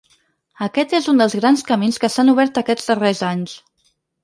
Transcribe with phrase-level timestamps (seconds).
[0.67, 3.57] Aquest és un dels grans camins que s’han obert aquests darrers anys.